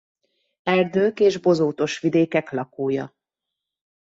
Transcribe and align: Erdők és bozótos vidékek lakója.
Erdők 0.63 1.19
és 1.19 1.37
bozótos 1.37 1.99
vidékek 1.99 2.51
lakója. 2.51 3.13